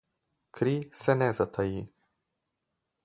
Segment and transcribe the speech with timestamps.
[0.57, 1.85] Kri se ne zataji.